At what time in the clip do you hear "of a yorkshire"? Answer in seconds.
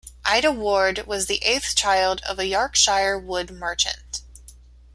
2.27-3.19